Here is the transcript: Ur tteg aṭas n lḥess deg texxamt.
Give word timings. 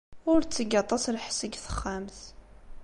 Ur 0.31 0.39
tteg 0.43 0.71
aṭas 0.83 1.03
n 1.07 1.13
lḥess 1.17 1.37
deg 1.43 1.53
texxamt. 1.63 2.17